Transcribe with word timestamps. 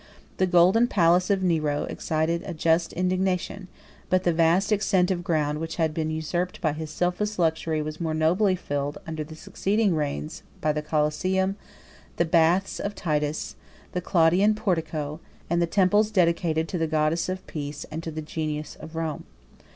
The 0.37 0.47
golden 0.47 0.87
palace 0.87 1.29
of 1.29 1.43
Nero 1.43 1.83
excited 1.83 2.41
a 2.43 2.55
just 2.55 2.91
indignation, 2.93 3.67
but 4.09 4.23
the 4.23 4.33
vast 4.33 4.71
extent 4.71 5.11
of 5.11 5.23
ground 5.23 5.59
which 5.59 5.75
had 5.75 5.93
been 5.93 6.09
usurped 6.09 6.59
by 6.59 6.73
his 6.73 6.89
selfish 6.89 7.37
luxury 7.37 7.83
was 7.83 8.01
more 8.01 8.15
nobly 8.15 8.55
filled 8.55 8.97
under 9.05 9.23
the 9.23 9.35
succeeding 9.35 9.93
reigns 9.95 10.41
by 10.59 10.71
the 10.73 10.81
Coliseum, 10.81 11.55
the 12.15 12.25
baths 12.25 12.79
of 12.79 12.95
Titus, 12.95 13.55
the 13.91 14.01
Claudian 14.01 14.55
portico, 14.55 15.19
and 15.51 15.61
the 15.61 15.67
temples 15.67 16.09
dedicated 16.09 16.67
to 16.69 16.79
the 16.79 16.87
goddess 16.87 17.29
of 17.29 17.45
Peace, 17.45 17.85
and 17.91 18.01
to 18.01 18.09
the 18.09 18.23
genius 18.23 18.75
of 18.79 18.95
Rome. 18.95 19.25